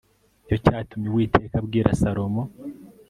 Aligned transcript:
ni 0.39 0.45
cyo 0.49 0.55
cyatumye 0.63 1.07
uwiteka 1.09 1.55
abwira 1.61 1.97
salomo 2.01 2.43